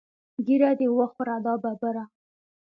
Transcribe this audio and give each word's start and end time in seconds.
ږیره 0.45 0.71
دې 0.79 0.87
وخوره 0.97 1.35
دا 1.45 1.53
ببره. 1.63 2.03